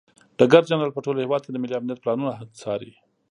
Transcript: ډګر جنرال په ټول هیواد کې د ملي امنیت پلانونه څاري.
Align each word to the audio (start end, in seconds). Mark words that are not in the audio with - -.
ډګر 0.37 0.63
جنرال 0.69 0.91
په 0.95 1.01
ټول 1.05 1.15
هیواد 1.23 1.41
کې 1.43 1.51
د 1.51 1.57
ملي 1.61 1.75
امنیت 1.77 1.99
پلانونه 2.01 2.33
څاري. 2.61 2.91